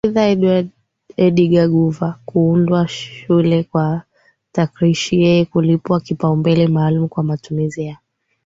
Aidha 0.25 0.55
Edgar 1.17 1.67
Guver 1.73 2.17
kuundwa 2.25 2.87
shule 2.87 3.63
kwa 3.63 4.01
takirishi 4.51 5.21
Yeye 5.21 5.45
kulipwa 5.45 5.99
kipaumbele 6.01 6.67
maalum 6.67 7.07
kwa 7.07 7.23
matumizi 7.23 7.85
ya 7.85 7.97